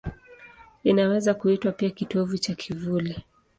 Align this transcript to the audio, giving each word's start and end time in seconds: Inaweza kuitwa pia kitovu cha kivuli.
Inaweza 0.83 1.33
kuitwa 1.33 1.71
pia 1.71 1.89
kitovu 1.89 2.37
cha 2.37 2.55
kivuli. 2.55 3.23